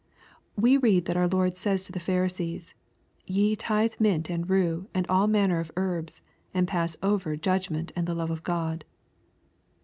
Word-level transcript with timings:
We 0.55 0.77
read 0.77 1.05
that 1.05 1.15
our 1.15 1.27
Lord 1.27 1.59
says 1.59 1.83
to 1.83 1.91
the 1.91 1.99
Pharisees," 1.99 2.73
Ye 3.27 3.55
tithe 3.55 3.93
mint 3.99 4.31
and 4.31 4.49
rue, 4.49 4.87
and 4.95 5.05
all 5.05 5.27
manner 5.27 5.59
of 5.59 5.71
herbs, 5.75 6.21
and 6.55 6.67
pass 6.67 6.97
over 7.03 7.35
judgment 7.35 7.91
and 7.95 8.07
the 8.07 8.15
love 8.15 8.31
of 8.31 8.41
God." 8.41 8.83